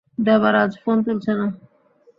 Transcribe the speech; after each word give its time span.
Devaraj 0.17 0.71
phone 0.83 0.97
তুলছে 1.05 1.31
না। 1.33 1.47